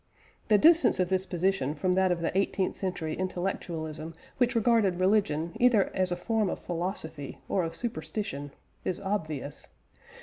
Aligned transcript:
The 0.47 0.57
distance 0.57 0.99
of 0.99 1.09
this 1.09 1.27
position 1.27 1.75
from 1.75 1.93
that 1.93 2.11
of 2.11 2.21
the 2.21 2.35
eighteenth 2.35 2.75
century 2.75 3.15
intellectualism 3.15 4.15
which 4.37 4.55
regarded 4.55 4.95
religion 4.99 5.55
either 5.59 5.95
as 5.95 6.11
a 6.11 6.15
form 6.15 6.49
of 6.49 6.57
philosophy 6.57 7.37
or 7.47 7.63
of 7.63 7.75
superstition, 7.75 8.49
is 8.83 8.99
obvious. 8.99 9.67